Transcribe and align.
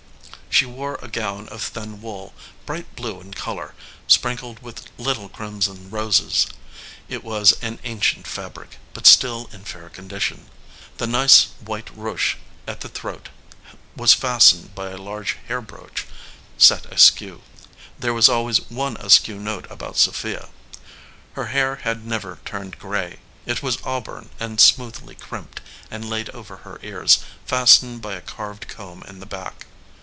She 0.53 0.65
wore 0.65 0.99
a 1.01 1.07
gown 1.07 1.47
of 1.47 1.63
thin 1.63 2.01
wool, 2.03 2.35
bright 2.67 2.95
blue 2.97 3.19
in 3.21 3.33
color, 3.33 3.73
sprinkled 4.05 4.59
with 4.59 4.83
little 4.99 5.29
crimson 5.29 5.89
roses. 5.89 6.45
It 7.09 7.23
was 7.23 7.53
an 7.63 7.79
ancient 7.85 8.27
fabric, 8.27 8.77
but 8.93 9.07
still 9.07 9.49
in 9.53 9.63
fair 9.63 9.89
condition. 9.89 10.49
The 10.97 11.07
nice, 11.07 11.45
white 11.65 11.89
ruche 11.97 12.35
at 12.67 12.81
the 12.81 12.89
throat 12.89 13.29
was 13.95 14.13
237 14.17 14.65
EDGEWATER 14.65 14.67
PEOPLE 14.67 14.73
fastened 14.75 14.75
by 14.75 14.91
a 14.91 15.03
large 15.09 15.37
hair 15.47 15.61
brooch, 15.61 16.05
set 16.57 16.85
askew. 16.87 17.41
There 17.97 18.13
was 18.13 18.27
always 18.29 18.57
one 18.69 18.97
askew 18.97 19.39
note 19.39 19.65
about 19.71 19.97
Sophia. 19.97 20.49
Her 21.33 21.45
hair 21.47 21.77
had 21.77 22.05
never 22.05 22.39
turned 22.45 22.77
gray. 22.77 23.19
It 23.47 23.63
was 23.63 23.81
auburn 23.85 24.29
and 24.37 24.59
smoothly 24.59 25.15
crimped, 25.15 25.61
and 25.89 26.07
laid 26.09 26.29
over 26.31 26.57
her 26.57 26.77
ears, 26.83 27.19
fastened 27.45 28.01
by 28.01 28.13
a 28.15 28.21
carved 28.21 28.67
comb 28.67 29.01
in 29.07 29.21
the 29.21 29.25
back. 29.25 29.65